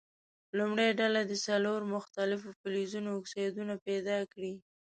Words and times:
لومړۍ 0.57 0.89
ډله 0.99 1.21
دې 1.29 1.37
څلور 1.47 1.79
مختلفو 1.95 2.49
فلزونو 2.59 3.09
اکسایدونه 3.19 3.73
پیداکړي. 3.85 4.53